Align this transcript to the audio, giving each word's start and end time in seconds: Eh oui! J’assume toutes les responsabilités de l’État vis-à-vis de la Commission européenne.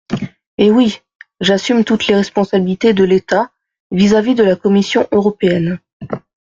Eh 0.57 0.71
oui! 0.71 0.99
J’assume 1.41 1.83
toutes 1.83 2.07
les 2.07 2.15
responsabilités 2.15 2.95
de 2.95 3.03
l’État 3.03 3.51
vis-à-vis 3.91 4.33
de 4.33 4.41
la 4.43 4.55
Commission 4.55 5.07
européenne. 5.11 5.79